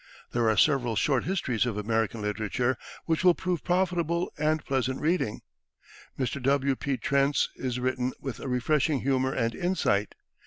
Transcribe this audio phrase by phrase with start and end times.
[0.31, 5.41] There are several short histories of American literature which will prove profitable and pleasant reading.
[6.17, 6.41] Mr.
[6.41, 6.75] W.
[6.75, 6.97] P.
[6.97, 10.15] Trent's is written with a refreshing humor and insight.